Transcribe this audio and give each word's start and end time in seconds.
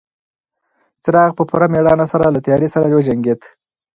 څراغ 1.03 1.29
په 1.37 1.43
پوره 1.49 1.67
مېړانه 1.73 2.05
سره 2.11 2.33
له 2.35 2.39
تیارې 2.45 2.67
سره 2.73 2.85
وجنګېد. 2.97 3.41